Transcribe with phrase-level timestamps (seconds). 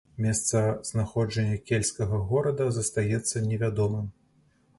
[0.23, 4.11] Месца знаходжання кельцкага горада застаецца невядомым.